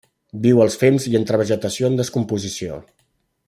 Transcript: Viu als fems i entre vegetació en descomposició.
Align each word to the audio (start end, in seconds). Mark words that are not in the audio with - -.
Viu 0.45 0.61
als 0.63 0.77
fems 0.83 1.05
i 1.11 1.13
entre 1.19 1.39
vegetació 1.43 1.91
en 1.93 2.01
descomposició. 2.01 2.81